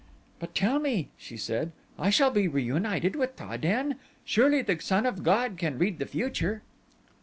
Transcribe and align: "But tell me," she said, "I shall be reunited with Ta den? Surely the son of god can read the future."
"But 0.39 0.55
tell 0.55 0.79
me," 0.79 1.09
she 1.15 1.37
said, 1.37 1.73
"I 1.99 2.09
shall 2.09 2.31
be 2.31 2.47
reunited 2.47 3.15
with 3.15 3.35
Ta 3.35 3.55
den? 3.55 3.97
Surely 4.25 4.63
the 4.63 4.79
son 4.81 5.05
of 5.05 5.21
god 5.21 5.57
can 5.59 5.77
read 5.77 5.99
the 5.99 6.07
future." 6.07 6.63